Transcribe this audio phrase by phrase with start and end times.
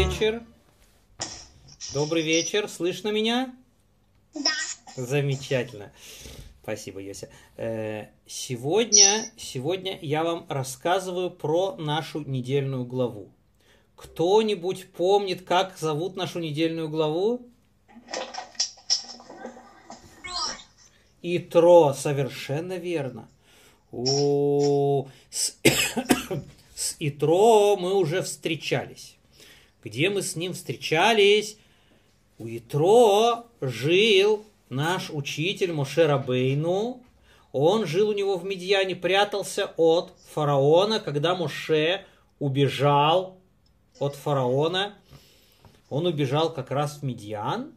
[0.00, 0.42] вечер.
[1.92, 2.68] Добрый вечер.
[2.68, 3.54] Слышно меня?
[4.32, 4.50] Да.
[4.96, 5.92] Замечательно.
[6.62, 7.28] Спасибо, Йося.
[7.58, 13.28] Э, Сегодня, сегодня я вам рассказываю про нашу недельную главу.
[13.94, 17.46] Кто-нибудь помнит, как зовут нашу недельную главу?
[21.20, 23.28] Итро, совершенно верно.
[23.92, 25.58] О, с,
[26.74, 29.18] с Итро мы уже встречались.
[29.82, 31.56] Где мы с ним встречались?
[32.38, 37.02] У Итро жил наш учитель Моше Бейну.
[37.52, 42.04] Он жил у него в Медьяне, прятался от фараона, когда Моше
[42.38, 43.38] убежал
[43.98, 44.94] от фараона.
[45.88, 47.72] Он убежал как раз в Медьян.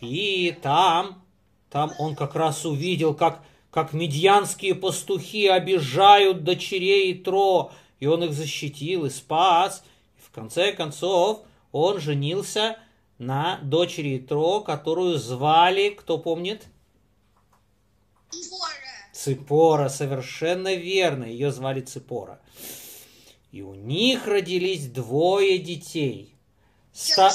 [0.00, 1.22] И там,
[1.70, 8.32] там он как раз увидел, как, как медьянские пастухи обижают дочерей Итро, и он их
[8.32, 9.82] защитил и спас.
[10.36, 12.76] Конце концов он женился
[13.16, 16.66] на дочери Итро, которую звали, кто помнит?
[19.14, 22.38] Ципора, совершенно верно, ее звали Ципора.
[23.50, 26.34] И у них родились двое детей.
[26.92, 27.32] Ста...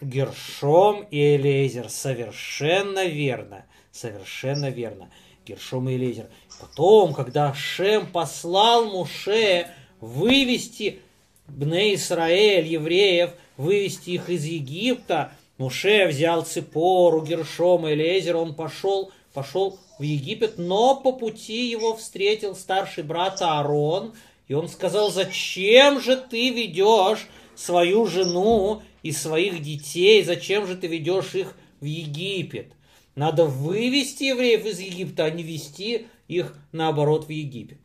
[0.00, 5.12] Гершом и Элейзер, совершенно верно, совершенно верно.
[5.46, 6.28] Гершом и Элейзер.
[6.58, 11.02] Потом, когда Шем послал Муше вывести
[11.48, 19.78] Бне Исраэль, евреев, вывести их из Египта, Муше взял Ципору, и Лезер, он пошел, пошел
[19.98, 24.14] в Египет, но по пути его встретил старший брат Аарон,
[24.46, 30.86] и он сказал, зачем же ты ведешь свою жену и своих детей, зачем же ты
[30.86, 32.72] ведешь их в Египет?
[33.16, 37.80] Надо вывести евреев из Египта, а не вести их наоборот в Египет.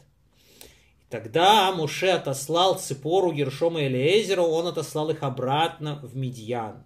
[1.14, 6.82] Тогда Муше отослал Ципору, Гершома и Элиезеру, он отослал их обратно в Медьян.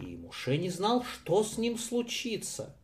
[0.00, 2.74] И Муше не знал, что с ним случится.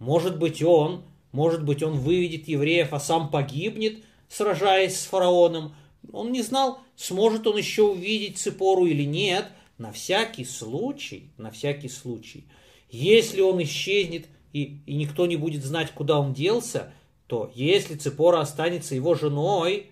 [0.00, 5.76] Может быть, он, может быть, он выведет евреев, а сам погибнет, сражаясь с фараоном.
[6.12, 9.52] Он не знал, сможет он еще увидеть Ципору или нет.
[9.78, 12.48] На всякий случай, на всякий случай,
[12.90, 16.92] если он исчезнет и, и никто не будет знать, куда он делся,
[17.28, 19.91] то если Ципора останется его женой,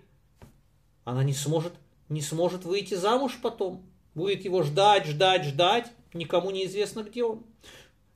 [1.10, 1.72] она не сможет,
[2.08, 3.82] не сможет выйти замуж потом.
[4.14, 7.42] Будет его ждать, ждать, ждать, никому не известно, где он.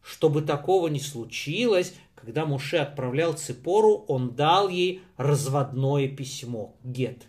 [0.00, 7.26] Чтобы такого не случилось, когда Муше отправлял Ципору, он дал ей разводное письмо, гет.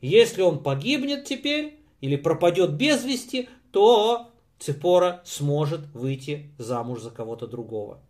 [0.00, 7.46] Если он погибнет теперь или пропадет без вести, то Ципора сможет выйти замуж за кого-то
[7.46, 8.00] другого.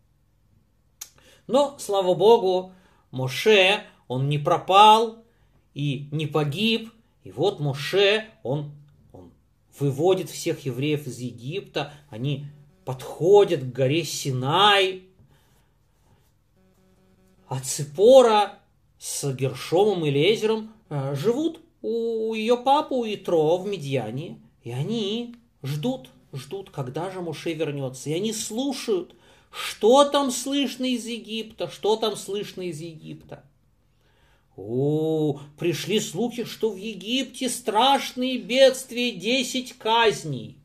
[1.49, 2.72] Но, слава Богу,
[3.10, 5.25] Моше, он не пропал,
[5.78, 6.92] и не погиб.
[7.22, 8.72] И вот Моше, он,
[9.12, 9.30] он
[9.78, 12.46] выводит всех евреев из Египта, они
[12.84, 15.04] подходят к горе Синай,
[17.46, 18.58] а Ципора
[18.98, 25.36] с Гершомом и Лезером э, живут у ее папы, у Итро в Медьяне, и они
[25.62, 28.10] ждут, ждут, когда же Моше вернется.
[28.10, 29.14] И они слушают,
[29.52, 33.44] что там слышно из Египта, что там слышно из Египта.
[34.60, 40.58] О, пришли слухи, что в Египте страшные бедствия, десять казней.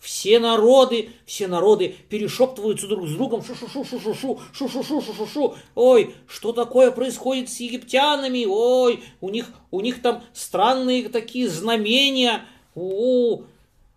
[0.00, 5.54] Все народы, все народы перешептываются друг с другом, шу-шу-шу-шу-шу, шу-шу-шу-шу-шу-шу.
[5.76, 8.44] Ой, что такое происходит с египтянами?
[8.46, 13.42] Ой, у них, у них там странные такие знамения, о,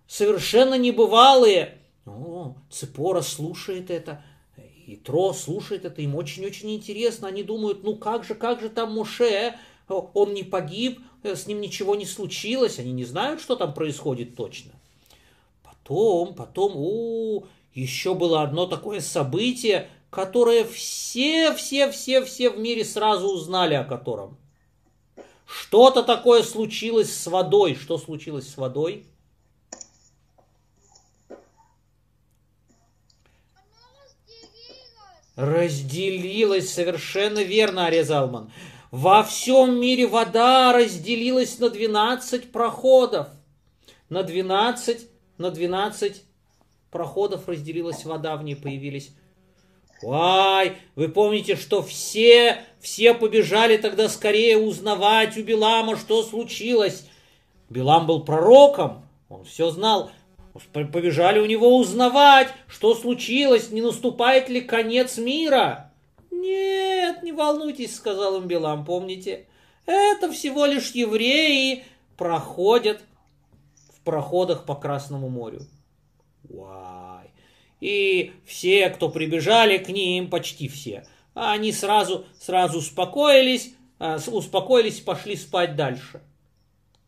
[0.07, 1.79] совершенно небывалые.
[2.05, 4.23] О, Цепора слушает это,
[4.89, 7.27] и Тро слушает это, им очень-очень интересно.
[7.27, 9.55] Они думают, ну как же, как же там Моше,
[9.87, 12.79] он не погиб, с ним ничего не случилось.
[12.79, 14.71] Они не знают, что там происходит точно.
[15.61, 17.45] Потом, потом, у,
[17.75, 23.83] еще было одно такое событие, которое все, все, все, все в мире сразу узнали о
[23.83, 24.37] котором.
[25.45, 27.75] Что-то такое случилось с водой.
[27.75, 29.05] Что случилось с водой?
[35.39, 38.51] Разделилась, совершенно верно, Арезалман.
[38.91, 43.29] Во всем мире вода разделилась на 12 проходов.
[44.09, 45.07] На 12,
[45.37, 46.23] на 12
[46.91, 49.11] проходов разделилась вода, в ней появились.
[50.01, 57.07] Ой, вы помните, что все, все побежали тогда скорее узнавать у Билама, что случилось.
[57.69, 60.11] Билам был пророком, он все знал.
[60.73, 65.91] Побежали у него узнавать, что случилось, не наступает ли конец мира.
[66.31, 69.47] Нет, не волнуйтесь, сказал им Билам, помните,
[69.85, 71.83] это всего лишь евреи
[72.17, 73.01] проходят,
[74.09, 75.67] проходах по Красному морю.
[76.45, 77.29] Вай.
[77.79, 85.03] И все, кто прибежали к ним, почти все, они сразу, сразу успокоились, а, успокоились и
[85.03, 86.23] пошли спать дальше.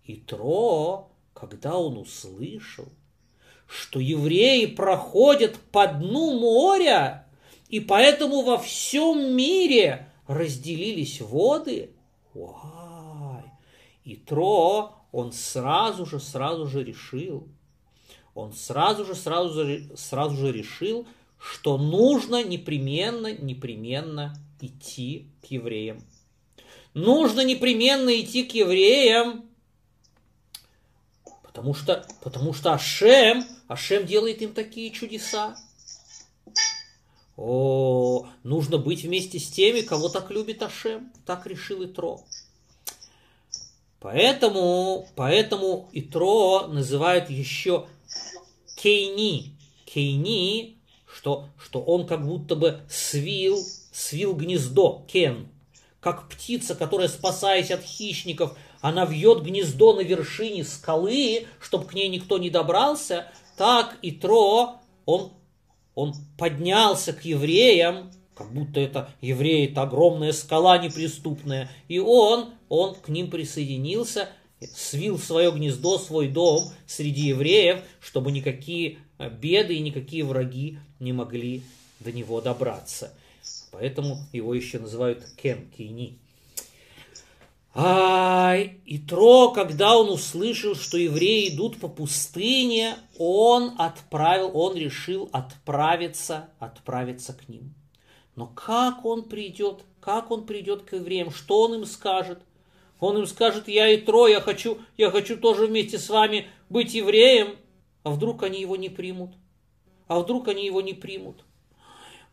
[0.06, 2.86] И Тро, когда он услышал,
[3.72, 7.26] что евреи проходят по дну моря,
[7.70, 11.92] и поэтому во всем мире разделились воды,
[12.34, 13.46] Вай.
[14.04, 17.48] и Тро, он сразу же, сразу же решил,
[18.36, 21.08] он сразу же, сразу же, сразу же решил,
[21.38, 26.02] что нужно непременно, непременно идти к евреям.
[26.94, 29.46] Нужно непременно идти к евреям,
[31.52, 35.58] потому что, потому что Ашем, Ашем делает им такие чудеса.
[37.36, 41.12] О, нужно быть вместе с теми, кого так любит Ашем.
[41.26, 42.22] Так решил Итро.
[44.00, 47.88] Поэтому, поэтому Итро называют еще
[48.78, 49.56] Кейни.
[49.86, 53.60] Кейни, что, что он как будто бы свил,
[53.92, 55.50] свил гнездо, кен.
[56.00, 62.10] Как птица, которая, спасаясь от хищников, она вьет гнездо на вершине скалы, чтобы к ней
[62.10, 65.32] никто не добрался, так и Тро, он,
[65.96, 72.96] он поднялся к евреям, как будто это евреи, это огромная скала неприступная, и он, он
[72.96, 74.30] к ним присоединился–
[74.74, 81.14] свил свое гнездо, свой дом среди евреев, чтобы никакие э, беды и никакие враги не
[81.14, 81.64] могли
[82.00, 83.14] до него добраться.
[83.72, 86.18] Поэтому его еще называют Кен Кейни.
[87.74, 96.50] А Итро, когда он услышал, что евреи идут по пустыне, он отправил, он решил отправиться,
[96.60, 97.74] отправиться к ним.
[98.36, 102.42] Но как он придет, как он придет к евреям, что он им скажет?
[103.00, 106.94] Он им скажет, я и трое, я хочу, я хочу тоже вместе с вами быть
[106.94, 107.56] евреем.
[108.04, 109.32] А вдруг они его не примут?
[110.08, 111.46] А вдруг они его не примут?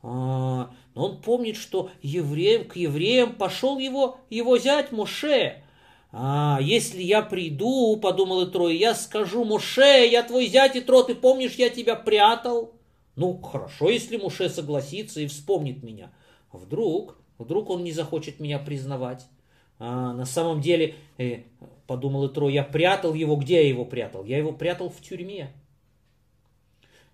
[0.02, 5.62] А, но он помнит, что евреям, к евреям пошел его, его зять Моше.
[6.10, 11.54] А, если я приду, подумал Итро, я скажу, Моше, я твой зять Итро, ты помнишь,
[11.54, 12.72] я тебя прятал?
[13.16, 16.12] Ну, хорошо, если Моше согласится и вспомнит меня.
[16.52, 19.26] Вдруг, вдруг он не захочет меня признавать?
[19.78, 21.42] А, на самом деле, э,
[21.86, 24.24] подумал Итро, я прятал его, где я его прятал?
[24.24, 25.52] Я его прятал в тюрьме.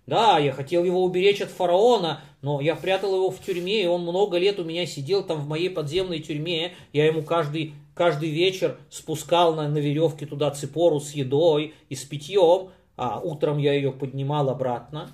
[0.07, 4.01] Да, я хотел его уберечь от фараона, но я прятал его в тюрьме, и он
[4.01, 6.73] много лет у меня сидел там в моей подземной тюрьме.
[6.93, 12.03] Я ему каждый, каждый вечер спускал на, на веревке туда цепору с едой и с
[12.03, 15.11] питьем, а утром я ее поднимал обратно.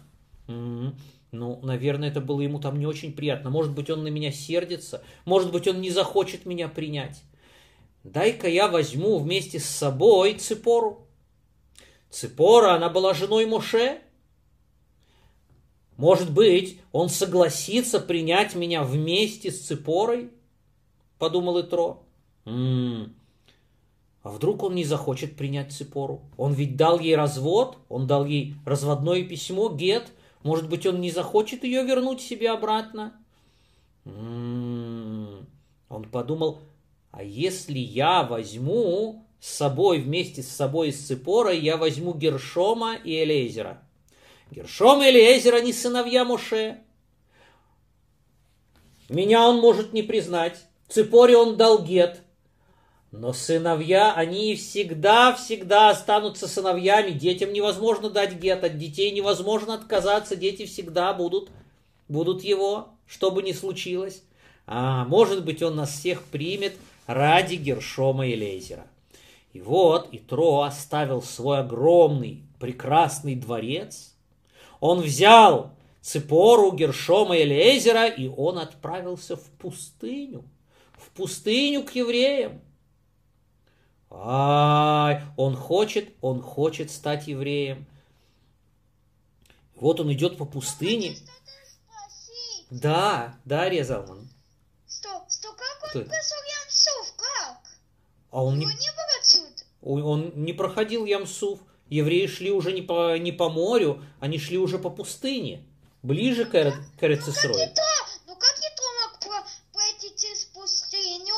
[0.48, 0.96] М-м.
[1.32, 3.50] Ну, наверное, это было ему там не очень приятно.
[3.50, 7.24] Может быть, он на меня сердится, может быть, он не захочет меня принять
[8.04, 11.08] дай-ка я возьму вместе с собой Ципору.
[12.10, 14.02] Ципора, она была женой Моше.
[16.02, 20.32] Может быть, он согласится принять меня вместе с Ципорой?
[21.20, 22.02] Подумал Итро.
[22.46, 23.14] М-м,
[24.24, 26.24] а вдруг он не захочет принять Ципору?
[26.38, 30.12] Он ведь дал ей развод, он дал ей разводное письмо, гет.
[30.42, 33.14] Может быть, он не захочет ее вернуть себе обратно?
[34.06, 35.46] М-м-м.
[35.88, 36.62] Он подумал,
[37.12, 43.24] а если я возьму с собой, вместе с собой с Ципорой, я возьму Гершома и
[43.24, 43.84] Элейзера.
[44.52, 46.78] Гершом и Элейзер, они сыновья Моше.
[49.10, 50.60] Меня он может не признать.
[50.88, 52.22] Ципоре он дал гет.
[53.12, 57.12] Но сыновья, они всегда-всегда останутся сыновьями.
[57.12, 60.36] Детям невозможно дать гет, от детей невозможно отказаться.
[60.36, 61.50] Дети всегда будут,
[62.08, 64.24] будут его, что бы ни случилось.
[64.68, 66.76] А может быть, он нас всех примет–
[67.14, 68.88] ради Гершома и Лейзера.
[69.54, 74.11] И вот Итро оставил свой огромный, прекрасный дворец.
[74.82, 80.44] Он взял Цепору, Гершома и Лейзера, и он отправился в пустыню.
[80.98, 82.62] В пустыню к евреям.
[84.10, 87.86] Ай, он хочет, он хочет стать евреем.
[89.76, 91.16] Вот он идет по пустыне.
[92.72, 94.28] Да, да, Резалман.
[94.90, 97.58] Что, что, как он пошел Ямсув, как?
[98.32, 100.08] А он не, Он не был отсюда.
[100.08, 101.60] он не проходил Ямсув.
[101.92, 105.62] Евреи шли уже не по, не по морю, они шли уже по пустыне,
[106.02, 107.54] ближе к, Эре- к Эрецисрою.
[107.56, 107.82] И то,
[108.28, 111.36] ну как и то мог пройти через пустыню?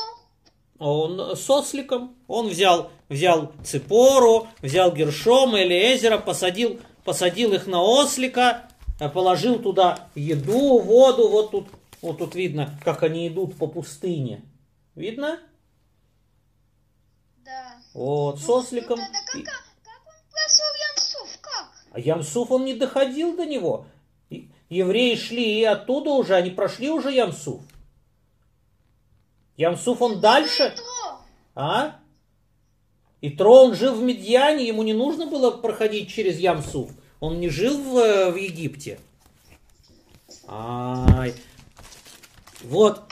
[0.78, 7.82] Он с осликом, он взял, взял Ципору, взял Гершома или Эзера, посадил, посадил их на
[7.82, 8.68] ослика,
[9.00, 11.66] э, положил туда еду, воду, вот тут,
[12.00, 14.44] вот тут видно, как они идут по пустыне.
[14.94, 15.40] Видно?
[17.44, 17.74] Да.
[17.92, 18.98] Вот, с Ну, осликом.
[19.00, 19.62] Ну, тогда как, И- как
[20.06, 20.64] он прошел
[21.94, 23.86] А Ямсуф он не доходил до него.
[24.68, 27.62] Евреи шли и оттуда уже, они прошли уже Ямсуф.
[29.56, 30.74] Ямсуф он дальше.
[31.54, 32.00] А?
[33.20, 36.90] И Тро он жил в Медьяне, ему не нужно было проходить через Ямсуф.
[37.20, 38.98] Он не жил в, в Египте.
[40.48, 41.32] Ай.
[42.64, 43.02] Вот.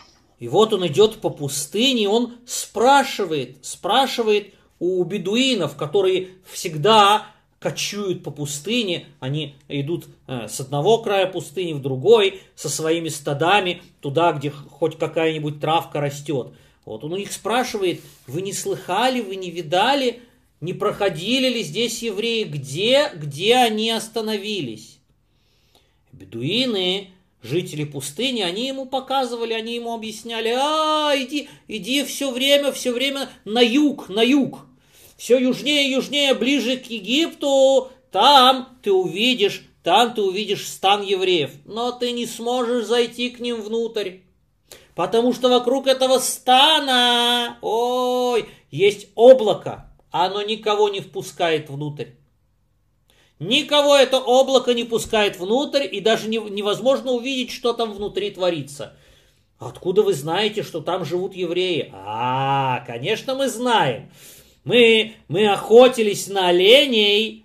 [0.41, 7.29] И вот он идет по пустыне, он спрашивает, спрашивает у бедуинов, которые всегда
[7.62, 13.83] кочуют по пустыне, они идут э, с одного края пустыни в другой, со своими стадами,
[14.00, 16.49] туда, где хоть какая-нибудь травка растет.
[16.85, 20.21] Вот он у них спрашивает, вы не слыхали, вы не видали,
[20.61, 24.99] не проходили ли здесь евреи, где, где они остановились?
[26.12, 27.09] Бедуины
[27.42, 33.28] жители пустыни, они ему показывали, они ему объясняли, а, иди, иди все время, все время
[33.45, 34.66] на юг, на юг,
[35.23, 41.93] все южнее, южнее, ближе к Египту, там ты увидишь, там ты увидишь стан евреев, но
[41.93, 44.17] ты не сможешь зайти к ним внутрь,
[44.97, 52.07] потому что вокруг этого стана, ой, есть облако, оно никого не впускает внутрь.
[53.38, 58.97] Никого это облако не пускает внутрь, и даже невозможно увидеть, что там внутри творится.
[59.61, 61.93] Откуда вы знаете, что там живут евреи?
[61.95, 64.11] А, конечно, мы знаем.
[64.64, 67.45] Мы, мы охотились на оленей,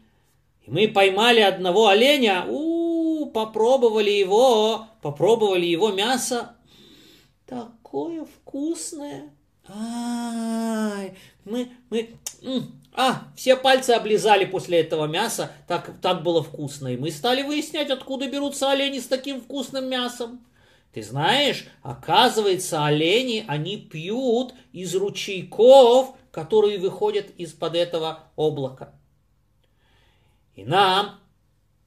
[0.65, 6.55] и мы поймали одного оленя, у, -у попробовали его, попробовали его мясо.
[7.45, 9.31] Такое вкусное.
[9.69, 12.09] Ай, мы, мы,
[12.93, 16.87] а, все пальцы облизали после этого мяса, так, так было вкусно.
[16.87, 20.45] И мы стали выяснять, откуда берутся олени с таким вкусным мясом.
[20.93, 28.93] Ты знаешь, оказывается, олени, они пьют из ручейков, которые выходят из-под этого облака.
[30.53, 31.19] И нам,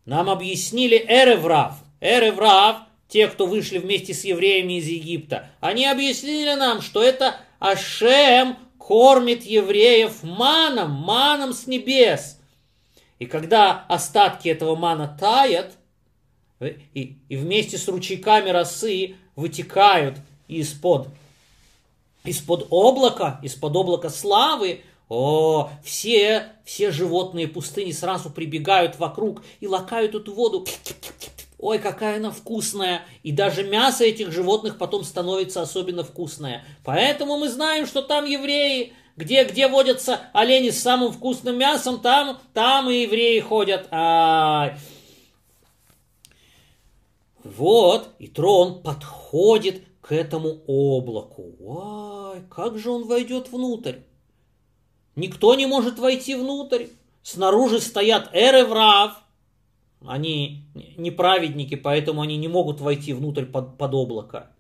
[0.07, 1.75] нам объяснили Эреврав.
[2.01, 8.59] Эреврав, те, кто вышли вместе с евреями из Египта, они объяснили нам, что это Ашем
[8.77, 12.41] кормит евреев маном, маном с небес.
[13.21, 15.75] И когда остатки этого мана таят,
[16.59, 20.17] и, и вместе с ручейками росы вытекают
[20.49, 21.07] из-под
[22.25, 30.15] из-под облака, из-под облака славы, о, все, все животные пустыни сразу прибегают вокруг и лакают
[30.15, 30.65] эту воду
[31.61, 36.65] ой, какая она вкусная, и даже мясо этих животных потом становится особенно вкусное.
[36.85, 42.39] Поэтому мы знаем, что там евреи, где, где водятся олени с самым вкусным мясом, там,
[42.55, 43.89] там и евреи ходят.
[43.91, 44.75] А,
[47.45, 51.55] вот, и трон подходит к этому облаку.
[51.61, 53.99] Ой, как же он войдет внутрь?
[55.15, 56.87] Никто не может войти внутрь.
[57.23, 59.23] Снаружи стоят Эреврав,
[60.05, 60.65] они
[60.97, 64.51] не праведники, поэтому они не могут войти внутрь под, под облако.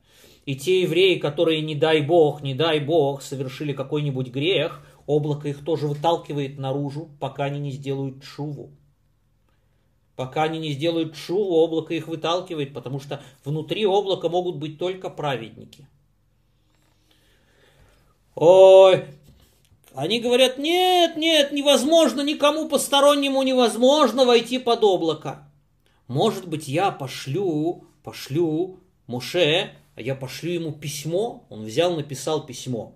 [0.47, 5.64] И те евреи, которые, не дай бог, не дай бог, совершили какой-нибудь грех, облако их
[5.64, 8.71] тоже выталкивает наружу, пока они не сделают шуву.
[10.20, 15.08] Пока они не сделают шуву, облако их выталкивает, потому что внутри облака могут быть только
[15.08, 15.88] праведники.
[18.34, 19.06] Ой,
[19.94, 25.50] они говорят, нет, нет, невозможно, никому постороннему невозможно войти под облако.
[26.06, 31.46] Может быть, я пошлю, пошлю Муше, а я пошлю ему письмо.
[31.48, 32.94] Он взял, написал письмо.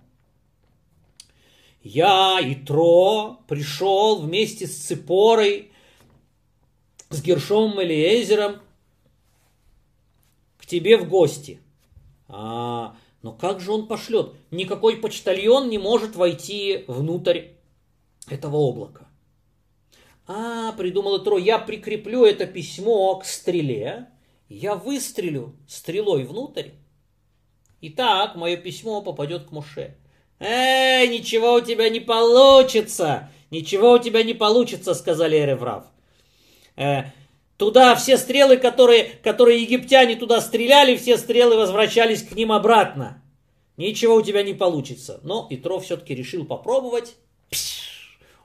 [1.83, 5.71] Я, и Тро пришел вместе с Ципорой,
[7.15, 8.61] с Гершом Элиезером
[10.59, 11.61] к тебе в гости.
[12.29, 14.33] А, но как же он пошлет?
[14.51, 17.49] Никакой почтальон не может войти внутрь
[18.29, 19.09] этого облака.
[20.27, 24.09] А, придумал Тро, я прикреплю это письмо к стреле,
[24.49, 26.71] я выстрелю стрелой внутрь,
[27.81, 29.97] и так мое письмо попадет к Муше.
[30.41, 35.85] Эй, ничего у тебя не получится, ничего у тебя не получится, сказали Эреврав.
[36.77, 37.05] Э,
[37.57, 43.23] Туда все стрелы, которые, которые египтяне туда стреляли, все стрелы возвращались к ним обратно.
[43.77, 45.21] Ничего у тебя не получится.
[45.23, 47.15] Но Итро все-таки решил попробовать.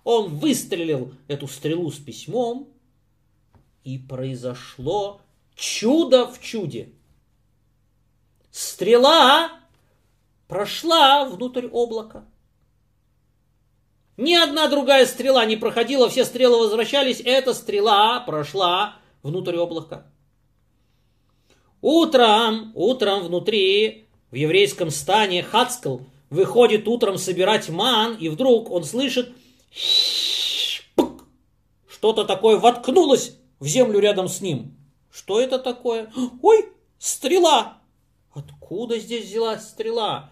[0.03, 2.69] Он выстрелил эту стрелу с письмом,
[3.83, 5.21] и произошло
[5.55, 6.89] чудо в чуде.
[8.51, 9.59] Стрела
[10.47, 12.25] прошла внутрь облака.
[14.19, 17.21] Ни одна другая стрела не проходила, все стрелы возвращались.
[17.23, 20.07] Эта стрела прошла внутрь облака.
[21.79, 29.31] Утром, утром внутри, в еврейском стане Хацкал выходит утром собирать ман, и вдруг он слышит,
[31.87, 34.75] что-то такое воткнулось в землю рядом с ним.
[35.09, 36.11] Что это такое?
[36.41, 37.77] Ой, стрела!
[38.33, 40.29] Откуда здесь взялась стрела?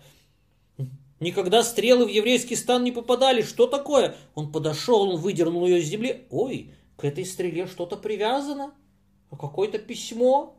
[1.20, 3.42] Никогда стрелы в еврейский стан не попадали.
[3.42, 4.16] Что такое?
[4.36, 6.26] Он подошел, он выдернул ее из земли.
[6.30, 8.74] Ой, к этой стреле что-то привязано.
[9.32, 10.56] Какое-то письмо.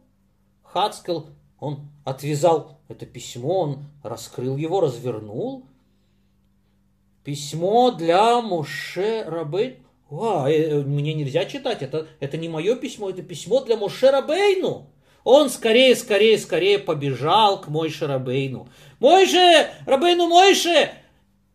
[0.62, 1.28] Хацкел,
[1.60, 5.64] он отвязал это письмо, он раскрыл его, развернул.
[7.24, 9.76] Письмо для Моше Рабейну.
[10.10, 14.86] А, э, мне нельзя читать, это, это не мое письмо, это письмо для Моше Рабейну.
[15.30, 18.66] Он скорее, скорее, скорее побежал к Мойше Рабейну.
[18.98, 20.90] Мойше, Рабейну Мойше,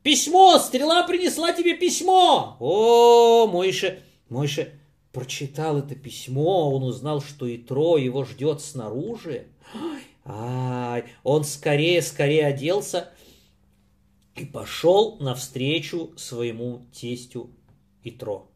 [0.03, 2.56] письмо, стрела принесла тебе письмо.
[2.60, 4.80] О, Мойше, Мойше
[5.12, 9.48] прочитал это письмо, он узнал, что Итро его ждет снаружи.
[10.24, 13.10] Ай, он скорее, скорее оделся
[14.36, 17.50] и пошел навстречу своему тестю
[18.03, 18.51] Итро.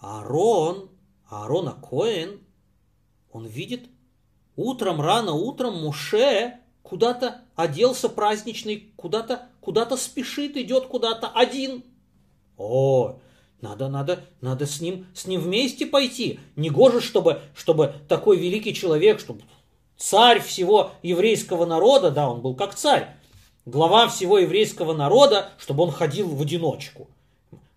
[0.00, 0.90] Аарон,
[1.28, 2.40] Аарона Коэн,
[3.32, 3.88] он видит
[4.56, 11.84] утром, рано утром Муше куда-то оделся праздничный, куда-то куда спешит, идет куда-то один.
[12.58, 13.18] О,
[13.62, 16.40] надо, надо, надо с ним, с ним вместе пойти.
[16.56, 19.42] Негоже, чтобы, чтобы такой великий человек, чтобы
[19.96, 23.16] царь всего еврейского народа, да, он был как царь,
[23.64, 27.08] глава всего еврейского народа, чтобы он ходил в одиночку.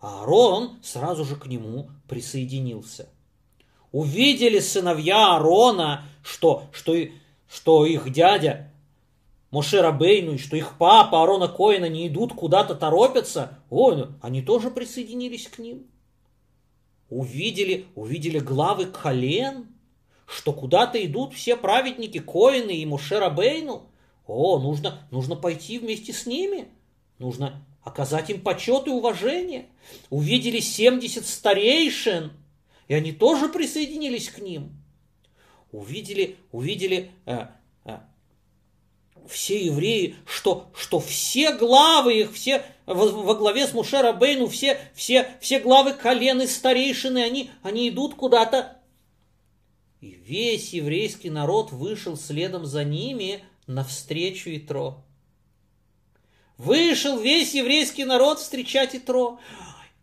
[0.02, 3.08] А Аарон сразу же к нему присоединился.
[3.96, 6.94] Увидели сыновья Аарона, что, что,
[7.48, 8.74] что их дядя
[9.52, 14.70] Моше Рабейну, и что их папа Аарона Коина не идут куда-то торопятся, ой, они тоже
[14.70, 15.88] присоединились к ним.
[17.10, 19.68] Увидели, увидели главы колен,
[20.28, 23.84] что куда-то идут все праведники Коины и Моше Рабейну.
[24.28, 26.68] О, нужно, нужно пойти вместе с ними.
[27.18, 29.68] Нужно оказать им почет и уважение.
[30.10, 32.34] Увидели 70 старейшин,
[32.88, 34.72] и они тоже присоединились к ним.
[35.72, 37.48] Увидели, увидели э,
[37.86, 37.98] э,
[39.28, 44.80] все евреи, что, что все главы их, все во, во главе с Мушера Бейну, все,
[44.94, 48.78] все, все главы колен и старейшины, они, они идут куда-то.
[50.02, 55.04] И весь еврейский народ вышел следом за ними навстречу Итро.
[56.58, 59.40] Вышел весь еврейский народ встречать Итро.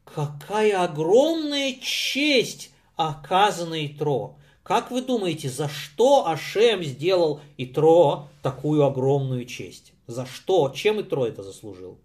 [0.05, 2.72] Какая огромная честь
[3.09, 4.37] оказана Итро.
[4.63, 9.93] Как вы думаете, за что Ашем сделал Итро такую огромную честь?
[10.07, 10.69] За что?
[10.71, 11.99] Чем Итро это заслужил?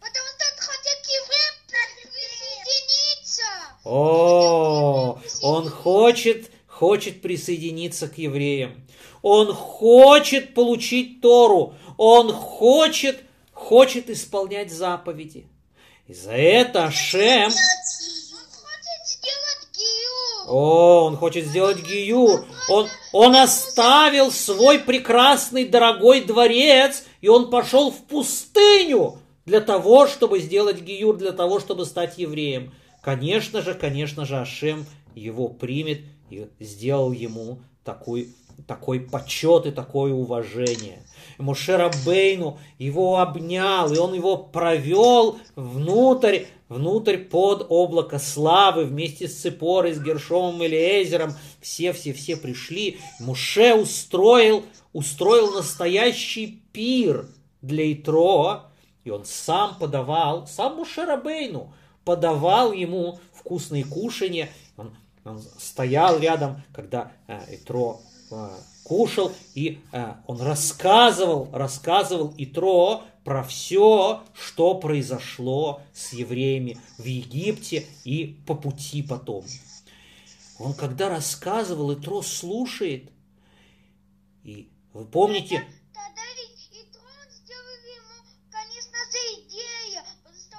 [0.00, 1.54] Потому что он хотел к евреям
[2.02, 3.42] присоединиться.
[3.84, 8.82] О, он хочет, хочет присоединиться к евреям.
[9.20, 11.74] Он хочет получить Тору.
[11.98, 13.20] Он хочет,
[13.52, 15.46] хочет исполнять заповеди.
[16.06, 17.52] И за это Ашем...
[20.46, 22.44] О, он хочет сделать гиюр.
[22.68, 30.40] Он, он оставил свой прекрасный дорогой дворец, и он пошел в пустыню для того, чтобы
[30.40, 32.72] сделать гиюр, для того, чтобы стать евреем.
[33.02, 38.34] Конечно же, конечно же, Ашем его примет и сделал ему такой
[38.66, 41.02] такой почет и такое уважение.
[41.38, 49.28] И Мушера Бейну его обнял, и он его провел внутрь, внутрь под облако славы вместе
[49.28, 51.34] с Ципорой, с Гершомом и Лезером.
[51.60, 52.98] Все-все-все пришли.
[53.20, 57.26] Муше устроил, устроил настоящий пир
[57.60, 58.64] для Итро,
[59.04, 61.72] и он сам подавал, сам Мушера Бейну
[62.04, 64.48] подавал ему вкусные кушания.
[64.76, 68.00] Он, он стоял рядом, когда э, Итро
[68.84, 77.86] кушал, и а, он рассказывал, рассказывал Итро про все, что произошло с евреями в Египте
[78.04, 79.44] и по пути потом.
[80.58, 83.10] Он когда рассказывал, Итро слушает.
[84.44, 85.64] И вы помните,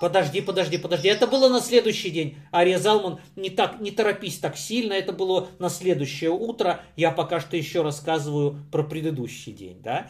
[0.03, 1.07] Подожди, подожди, подожди.
[1.07, 2.35] Это было на следующий день.
[2.51, 4.91] Ария Залман, не, так, не торопись так сильно.
[4.91, 6.81] Это было на следующее утро.
[6.97, 9.81] Я пока что еще рассказываю про предыдущий день.
[9.81, 10.09] Да?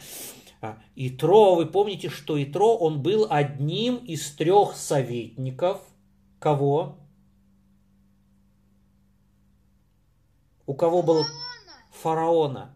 [0.60, 5.80] А, Итро, вы помните, что Итро, он был одним из трех советников.
[6.40, 6.98] Кого?
[10.66, 11.22] У кого был
[11.92, 12.74] фараона.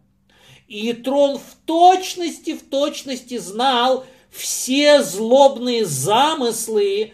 [0.69, 7.13] И Итрон в точности, в точности знал, все злобные замыслы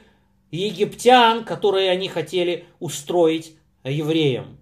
[0.51, 4.57] египтян, которые они хотели устроить евреям.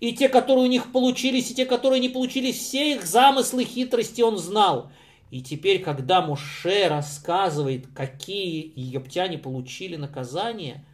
[0.00, 4.22] И те, которые у них получились, и те, которые не получились, все их замыслы, хитрости
[4.22, 4.90] он знал.
[5.30, 10.84] И теперь, когда Муше рассказывает, какие египтяне получили наказание,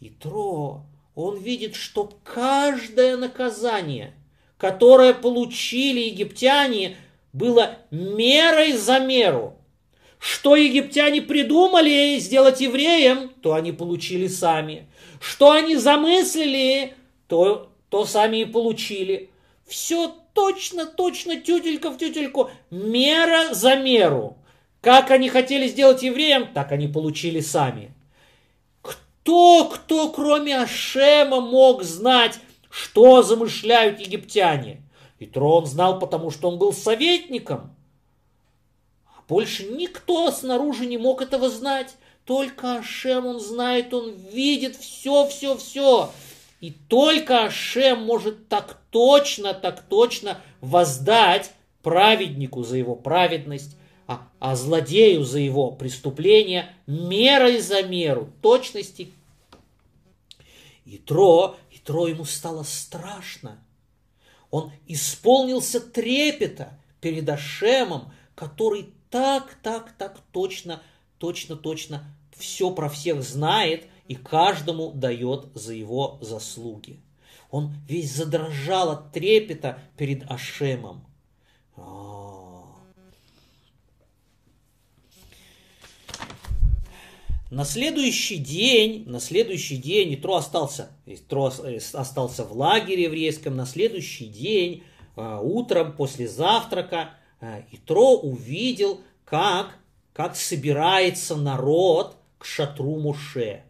[0.00, 0.84] И Тро,
[1.14, 4.14] он видит, что каждое наказание,
[4.56, 6.96] которое получили египтяне,
[7.32, 9.56] было мерой за меру.
[10.22, 14.86] Что египтяне придумали сделать евреям, то они получили сами.
[15.20, 16.94] Что они замыслили,
[17.26, 19.30] то, то сами и получили.
[19.66, 24.36] Все точно, точно, тютелька в тютельку, мера за меру.
[24.80, 27.92] Как они хотели сделать евреям, так они получили сами.
[28.80, 32.38] Кто, кто, кроме Ашема, мог знать,
[32.70, 34.82] что замышляют египтяне?
[35.18, 37.74] И Трон знал, потому что он был советником.
[39.32, 41.94] Больше никто снаружи не мог этого знать.
[42.26, 46.12] Только Ашем он знает, он видит все, все, все.
[46.60, 51.50] И только Ашем может так точно, так точно воздать
[51.82, 53.74] праведнику за его праведность,
[54.06, 59.12] а, а злодею за его преступление мерой за меру, точности.
[60.84, 63.58] И Тро, и Тро ему стало страшно.
[64.50, 70.82] Он исполнился трепета перед Ашемом, который так, так, так точно,
[71.18, 76.98] точно, точно все про всех знает и каждому дает за его заслуги.
[77.50, 81.04] Он весь задрожал от трепета перед Ашемом.
[81.76, 82.64] А.
[87.50, 91.52] На следующий день, на следующий день Итро остался, Итро
[91.92, 93.56] остался в лагере еврейском.
[93.56, 94.84] На следующий день,
[95.16, 97.10] а, утром после завтрака,
[97.72, 99.76] Итро увидел, как,
[100.12, 103.64] как собирается народ к шатру Муше.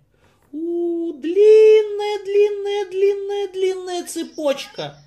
[0.53, 4.99] У, длинная, длинная, длинная, длинная цепочка.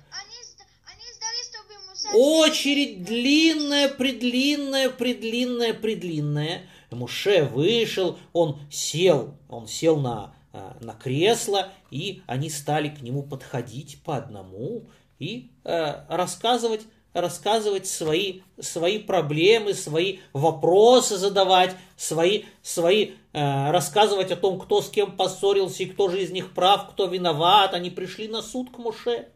[2.12, 6.62] Очередь длинная, предлинная, предлинная, предлинная.
[6.90, 13.22] Муше вышел, он сел, он сел на, э, на кресло, и они стали к нему
[13.22, 16.82] подходить по одному и э, рассказывать
[17.16, 24.90] рассказывать свои, свои проблемы, свои вопросы задавать, свои, свои, э, рассказывать о том, кто с
[24.90, 27.72] кем поссорился и кто же из них прав, кто виноват.
[27.72, 29.28] Они пришли на суд к Моше.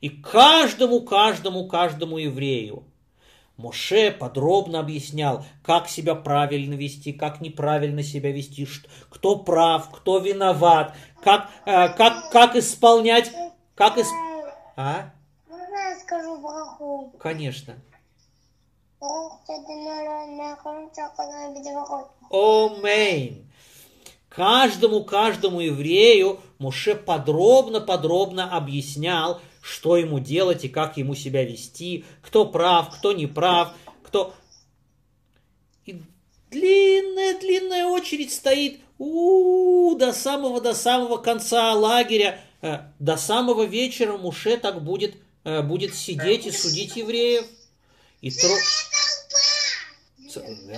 [0.00, 2.84] И каждому, каждому, каждому еврею
[3.56, 8.66] Моше подробно объяснял, как себя правильно вести, как неправильно себя вести,
[9.08, 13.32] кто прав, кто виноват, как, э, как, как исполнять,
[13.74, 14.12] как исп...
[14.76, 15.12] А?
[16.08, 17.14] Скажу браху?
[17.18, 17.74] Конечно.
[19.00, 19.30] О,
[22.30, 23.44] Омейн.
[24.28, 32.44] Каждому, каждому еврею Муше подробно-подробно объяснял, что ему делать и как ему себя вести, кто
[32.46, 34.34] прав, кто не прав, кто...
[35.84, 36.02] И
[36.50, 43.62] длинная-длинная очередь стоит у, -у, -у до самого до самого конца лагеря, э, до самого
[43.64, 47.46] вечера Муше так будет будет сидеть и судить евреев.
[48.20, 48.54] И тро...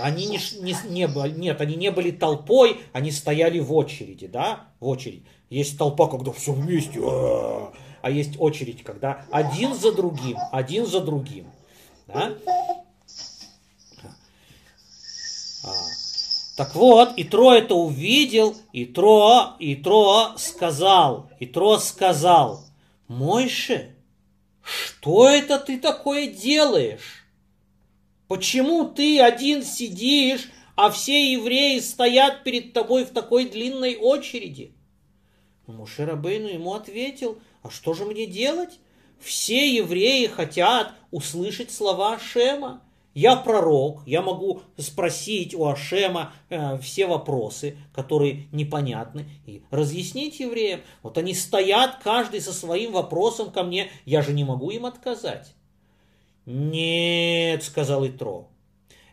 [0.01, 4.69] Они не, не, не были, нет, они не были толпой, они стояли в очереди, да,
[4.79, 5.25] в очередь.
[5.49, 11.01] Есть толпа, когда все вместе, а, а есть очередь, когда один за другим, один за
[11.01, 11.51] другим,
[12.07, 12.33] да.
[15.65, 15.73] А.
[16.57, 22.65] Так вот, и Тро это увидел, и Тро, и Тро сказал, и Тро сказал,
[23.09, 23.97] Мойше,
[24.71, 27.25] что это ты такое делаешь?
[28.29, 34.73] Почему ты один сидишь, а все евреи стоят перед тобой в такой длинной очереди?
[35.67, 38.79] Муше Рабейну ему ответил, а что же мне делать?
[39.21, 42.83] Все евреи хотят услышать слова Шема.
[43.13, 50.81] Я пророк, я могу спросить у Ашема э, все вопросы, которые непонятны, и разъяснить евреям.
[51.03, 55.55] Вот они стоят, каждый со своим вопросом ко мне, я же не могу им отказать.
[56.47, 58.49] Нет, сказал Итро,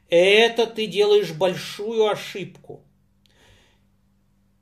[0.09, 2.81] это ты делаешь большую ошибку.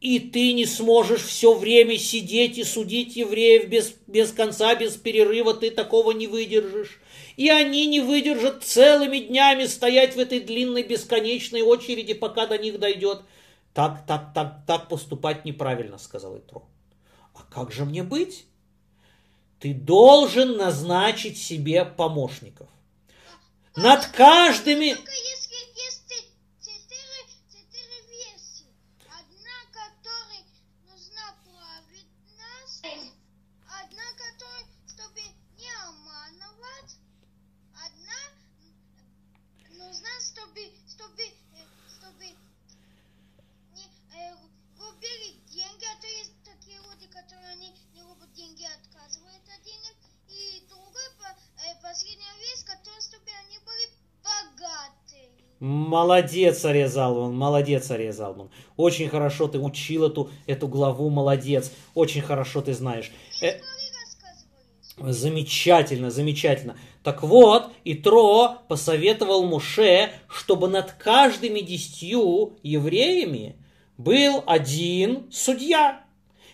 [0.05, 5.53] И ты не сможешь все время сидеть и судить евреев без, без конца, без перерыва,
[5.53, 6.99] ты такого не выдержишь
[7.37, 12.79] и они не выдержат целыми днями стоять в этой длинной бесконечной очереди, пока до них
[12.79, 13.21] дойдет.
[13.73, 16.63] Так, так, так, так поступать неправильно, сказал Итро.
[17.33, 18.45] А как же мне быть?
[19.59, 22.69] Ты должен назначить себе помощников.
[23.75, 24.95] Над каждыми...
[55.59, 58.49] Молодец, Ария Залман, молодец, Ария Залман.
[58.75, 61.71] Очень хорошо ты учил эту, эту главу, молодец.
[61.93, 63.11] Очень хорошо ты знаешь.
[63.41, 63.59] Э.
[64.97, 66.77] Замечательно, замечательно.
[67.03, 73.57] Так вот, Итро посоветовал Муше, чтобы над каждыми десятью евреями
[73.97, 76.03] был один судья.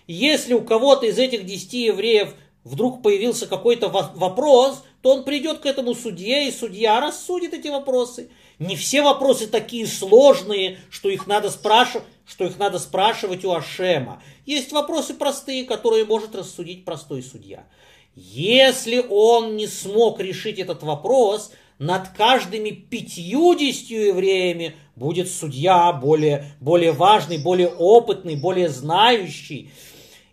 [0.08, 5.60] Если у кого-то из этих десяти евреев вдруг появился какой-то во- вопрос, то он придет
[5.60, 8.30] к этому судье, и судья рассудит эти вопросы.
[8.62, 14.22] Не все вопросы такие сложные, что их надо спрашивать, что их надо спрашивать у Ашема.
[14.46, 17.66] Есть вопросы простые, которые может рассудить простой судья.
[18.14, 26.92] Если он не смог решить этот вопрос, над каждыми пятьюдесятью евреями будет судья более, более
[26.92, 29.72] важный, более опытный, более знающий.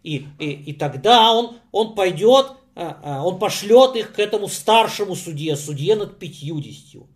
[0.03, 5.17] И, и, и тогда он, он пойдет, а, а, он пошлет их к этому старшему
[5.17, 7.09] судье, судье над пятьюдесятью.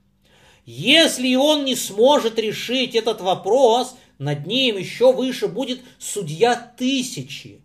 [0.65, 7.61] Если он не сможет решить этот вопрос, над ним еще выше будет судья тысячи.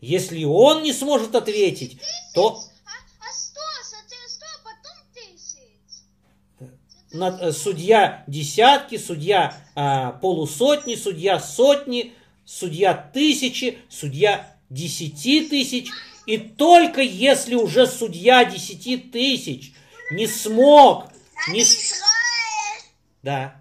[0.00, 1.98] Если он не сможет ответить,
[2.34, 3.60] то А, а сто,
[4.26, 6.70] сто, потом тысяч.
[7.12, 15.88] над- э, судья десятки, судья а, полусотни, судья сотни, судья тысячи, судья десяти тысяч.
[16.26, 19.72] И только если уже судья десяти тысяч
[20.10, 21.09] не смог,
[21.48, 21.64] не...
[23.22, 23.60] Да.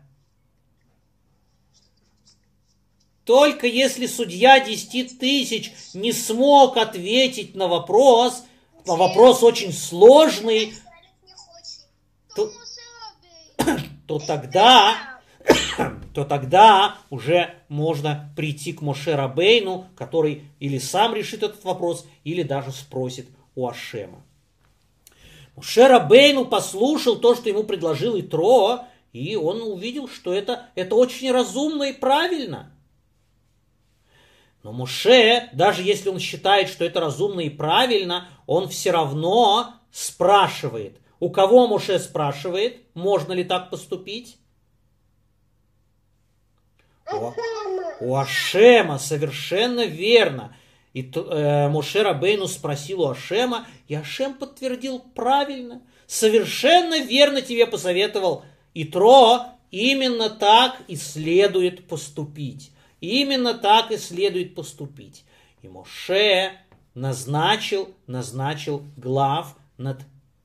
[3.25, 8.43] Только если судья 10 тысяч не смог ответить на вопрос,
[8.87, 10.73] а вопрос очень сложный.
[12.35, 12.51] То-
[13.57, 13.79] Рабейну.
[14.07, 15.19] то тогда,
[16.15, 22.41] то тогда уже можно прийти к Моше Рабейну, который или сам решит этот вопрос, или
[22.41, 24.23] даже спросит у Ашема.
[25.59, 31.33] Моше Рабейну послушал то, что ему предложил Итро, и он увидел, что это, это очень
[31.33, 32.71] разумно и правильно.
[34.63, 40.97] Но Муше, даже если он считает, что это разумно и правильно, он все равно спрашивает.
[41.19, 44.37] У кого Муше спрашивает, можно ли так поступить?
[47.11, 47.33] У,
[47.99, 50.55] у Ашема, совершенно верно.
[50.99, 55.81] И э, Моше Рабейну спросил у Ашема, и Ашем подтвердил правильно.
[56.07, 62.71] Совершенно верно тебе посоветовал Итро, именно так и следует поступить.
[62.99, 65.23] Именно так и следует поступить.
[65.61, 66.51] И Моше
[66.95, 70.01] назначил, назначил глав над,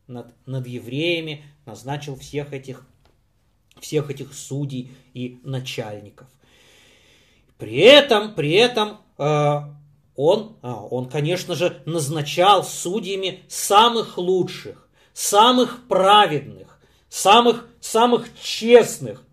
[0.07, 2.87] над, над евреями, назначил всех этих,
[3.81, 6.29] всех этих судей и начальников.
[7.59, 9.61] При этом, при этом э,
[10.17, 19.25] он, а, он, конечно же, назначал судьями самых лучших, самых праведных, самых, самых честных.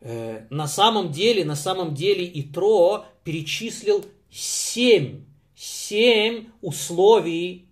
[0.00, 5.24] Э, на самом деле, на самом деле Итро перечислил семь,
[5.56, 7.68] семь условий,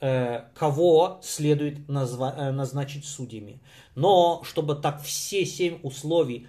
[0.00, 3.60] э, кого следует назва- э, назначить судьями.
[3.94, 6.46] Но чтобы так все семь условий,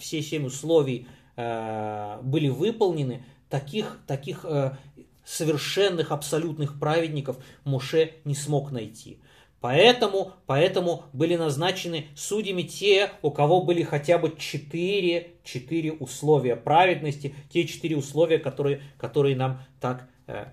[0.00, 4.76] все семь условий были выполнены, таких, таких э,
[5.24, 9.18] совершенных, абсолютных праведников Моше не смог найти.
[9.60, 17.34] Поэтому, поэтому были назначены судьями те, у кого были хотя бы четыре, четыре условия праведности,
[17.52, 20.46] те четыре условия, которые, которые нам так, э,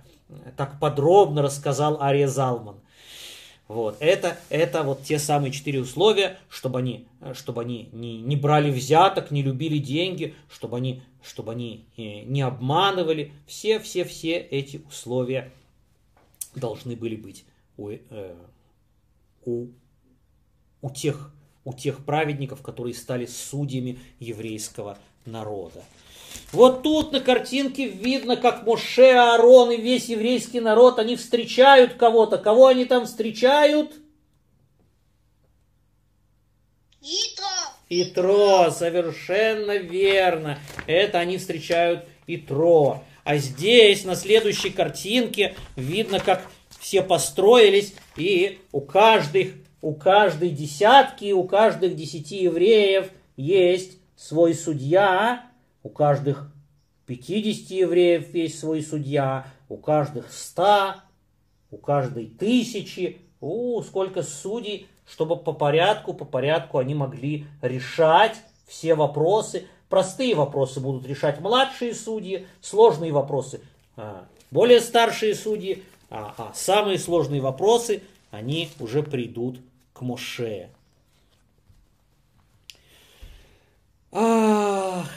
[0.57, 2.81] так подробно рассказал Ария Залман.
[3.67, 3.97] Вот.
[3.99, 8.71] Это, это вот те самые четыре условия, чтобы они, э, чтобы они не, не брали
[8.71, 13.33] взяток, не любили деньги, чтобы они, чтобы они э, не обманывали.
[13.45, 15.51] Все, все, все эти условия
[16.55, 17.43] должны были быть
[17.75, 18.35] у, э,
[19.45, 19.67] у,
[20.81, 21.31] у, тех,
[21.65, 25.83] у тех праведников, которые стали судьями еврейского народа.
[26.51, 32.37] Вот тут на картинке видно, как Моше, Аарон и весь еврейский народ, они встречают кого-то.
[32.37, 33.93] Кого они там встречают?
[37.01, 37.47] Итро.
[37.89, 40.59] Итро, совершенно верно.
[40.87, 43.03] Это они встречают Итро.
[43.23, 51.33] А здесь, на следующей картинке, видно, как все построились, и у каждых, у каждой десятки,
[51.33, 55.46] у каждых десяти евреев есть свой судья,
[55.87, 56.51] у каждых
[57.05, 60.95] 50 евреев есть свой судья, у каждых 100,
[61.71, 68.95] у каждой тысячи, у сколько судей, чтобы по порядку, по порядку они могли решать все
[68.95, 69.65] вопросы.
[69.87, 73.61] Простые вопросы будут решать младшие судьи, сложные вопросы
[73.95, 79.57] а, более старшие судьи, а, а самые сложные вопросы они уже придут
[79.93, 80.67] к Моше.
[84.11, 85.09] Ах!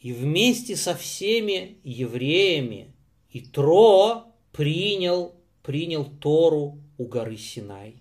[0.00, 2.94] И вместе со всеми евреями
[3.32, 7.96] Итро принял, принял Тору у горы Синай.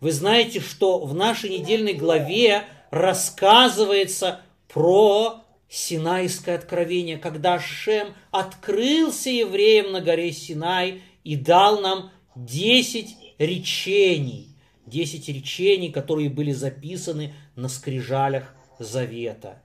[0.00, 9.92] Вы знаете, что в нашей недельной главе рассказывается про Синайское откровение, когда Шем открылся евреям
[9.92, 14.48] на горе Синай и дал нам десять речений.
[14.86, 19.62] Десять речений, которые были записаны на скрижалях Завета.